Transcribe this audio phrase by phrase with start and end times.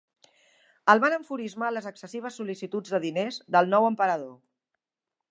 [0.93, 4.33] El van enfurismar les excessives sol·licituds de diners del nou emperador.